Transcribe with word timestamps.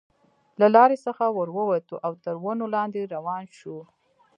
له 0.59 0.67
لارې 0.75 0.97
څخه 1.05 1.23
وو 1.35 1.45
وتلو 1.71 1.97
او 2.05 2.13
تر 2.23 2.35
ونو 2.43 2.65
لاندې 2.75 3.11
روان 3.15 3.43
شوو. 3.57 3.81